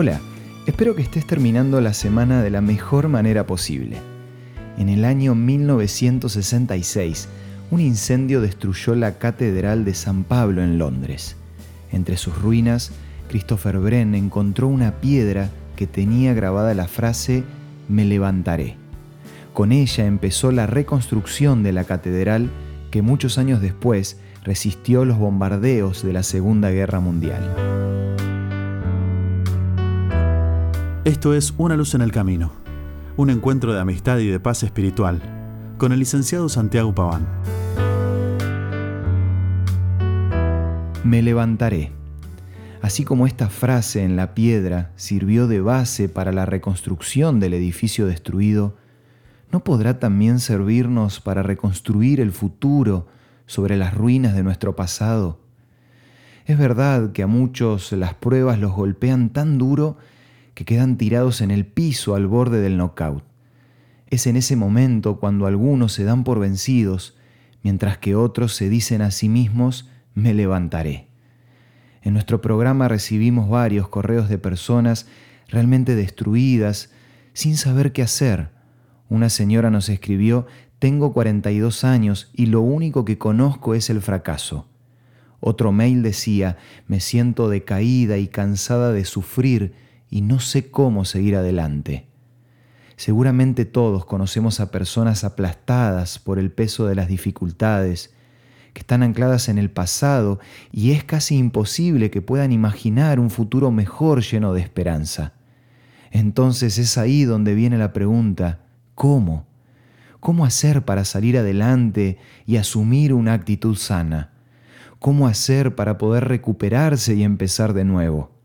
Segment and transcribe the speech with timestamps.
[0.00, 0.20] Hola,
[0.64, 3.96] espero que estés terminando la semana de la mejor manera posible.
[4.78, 7.28] En el año 1966,
[7.72, 11.34] un incendio destruyó la Catedral de San Pablo en Londres.
[11.90, 12.92] Entre sus ruinas,
[13.26, 17.42] Christopher Bren encontró una piedra que tenía grabada la frase
[17.88, 18.76] Me levantaré.
[19.52, 22.50] Con ella empezó la reconstrucción de la catedral
[22.92, 27.87] que muchos años después resistió los bombardeos de la Segunda Guerra Mundial.
[31.08, 32.52] Esto es Una luz en el camino,
[33.16, 35.22] un encuentro de amistad y de paz espiritual
[35.78, 37.26] con el licenciado Santiago Paván.
[41.04, 41.92] Me levantaré.
[42.82, 48.04] Así como esta frase en la piedra sirvió de base para la reconstrucción del edificio
[48.04, 48.76] destruido,
[49.50, 53.06] ¿no podrá también servirnos para reconstruir el futuro
[53.46, 55.40] sobre las ruinas de nuestro pasado?
[56.44, 59.96] Es verdad que a muchos las pruebas los golpean tan duro
[60.58, 63.22] que quedan tirados en el piso al borde del knockout.
[64.10, 67.16] Es en ese momento cuando algunos se dan por vencidos,
[67.62, 71.06] mientras que otros se dicen a sí mismos, me levantaré.
[72.02, 75.06] En nuestro programa recibimos varios correos de personas
[75.46, 76.90] realmente destruidas,
[77.34, 78.50] sin saber qué hacer.
[79.08, 80.48] Una señora nos escribió,
[80.80, 84.66] tengo 42 años y lo único que conozco es el fracaso.
[85.38, 86.56] Otro mail decía,
[86.88, 92.06] me siento decaída y cansada de sufrir y no sé cómo seguir adelante.
[92.96, 98.12] Seguramente todos conocemos a personas aplastadas por el peso de las dificultades,
[98.72, 100.40] que están ancladas en el pasado
[100.72, 105.34] y es casi imposible que puedan imaginar un futuro mejor lleno de esperanza.
[106.10, 108.60] Entonces es ahí donde viene la pregunta,
[108.94, 109.46] ¿cómo?
[110.20, 114.32] ¿Cómo hacer para salir adelante y asumir una actitud sana?
[114.98, 118.37] ¿Cómo hacer para poder recuperarse y empezar de nuevo?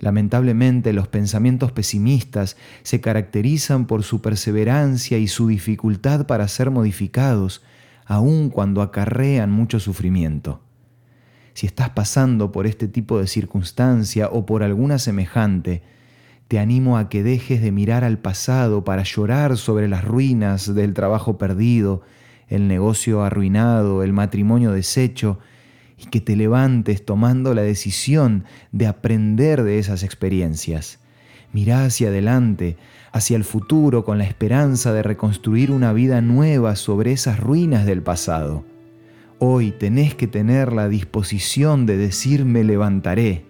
[0.00, 7.62] Lamentablemente los pensamientos pesimistas se caracterizan por su perseverancia y su dificultad para ser modificados,
[8.06, 10.60] aun cuando acarrean mucho sufrimiento.
[11.52, 15.82] Si estás pasando por este tipo de circunstancia o por alguna semejante,
[16.46, 20.94] te animo a que dejes de mirar al pasado para llorar sobre las ruinas del
[20.94, 22.02] trabajo perdido,
[22.46, 25.40] el negocio arruinado, el matrimonio deshecho,
[25.98, 31.00] y que te levantes tomando la decisión de aprender de esas experiencias.
[31.52, 32.76] Mira hacia adelante,
[33.10, 38.02] hacia el futuro con la esperanza de reconstruir una vida nueva sobre esas ruinas del
[38.02, 38.64] pasado.
[39.38, 43.46] Hoy tenés que tener la disposición de decir me levantaré.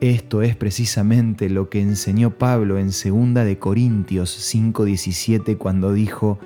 [0.00, 6.38] Esto es precisamente lo que enseñó Pablo en 2 de Corintios 5:17 cuando dijo,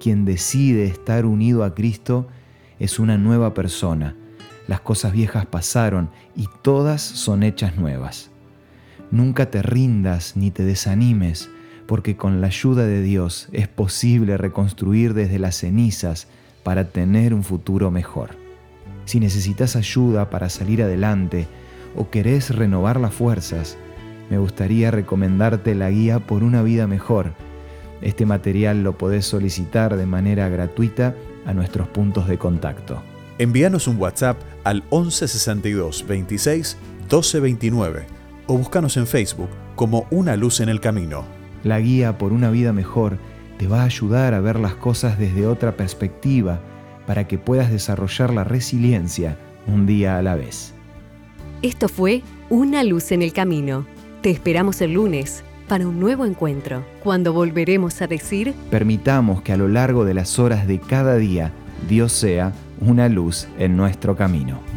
[0.00, 2.26] quien decide estar unido a Cristo
[2.78, 4.16] es una nueva persona
[4.68, 8.30] las cosas viejas pasaron y todas son hechas nuevas.
[9.10, 11.48] Nunca te rindas ni te desanimes,
[11.86, 16.26] porque con la ayuda de Dios es posible reconstruir desde las cenizas
[16.64, 18.30] para tener un futuro mejor.
[19.04, 21.46] Si necesitas ayuda para salir adelante
[21.94, 23.78] o querés renovar las fuerzas,
[24.30, 27.32] me gustaría recomendarte la guía por una vida mejor.
[28.02, 31.14] Este material lo podés solicitar de manera gratuita
[31.46, 33.00] a nuestros puntos de contacto.
[33.38, 36.76] Envíanos un WhatsApp al 1162 26
[37.08, 38.06] 12 29
[38.46, 41.24] o búscanos en Facebook como Una Luz en el Camino.
[41.62, 43.18] La guía por una vida mejor
[43.58, 46.60] te va a ayudar a ver las cosas desde otra perspectiva
[47.06, 49.36] para que puedas desarrollar la resiliencia
[49.66, 50.72] un día a la vez.
[51.60, 53.86] Esto fue Una Luz en el Camino.
[54.22, 59.56] Te esperamos el lunes para un nuevo encuentro, cuando volveremos a decir, permitamos que a
[59.56, 61.52] lo largo de las horas de cada día
[61.88, 64.75] Dios sea una luz en nuestro camino.